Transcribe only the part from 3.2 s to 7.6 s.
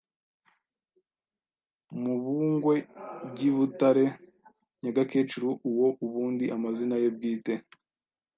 by' i Butare Nyagakecuru uwo ubundi amazina ye bwite